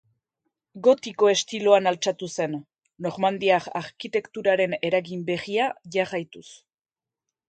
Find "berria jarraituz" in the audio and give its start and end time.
5.29-6.47